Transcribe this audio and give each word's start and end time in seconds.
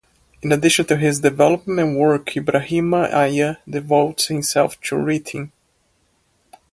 In 0.41 0.51
addition 0.51 0.83
to 0.87 0.97
his 0.97 1.19
development 1.19 1.95
work 1.95 2.25
Ibrahima 2.33 3.13
Aya 3.13 3.57
devotes 3.69 4.25
himself 4.29 4.81
to 4.81 4.95
writing. 4.97 5.51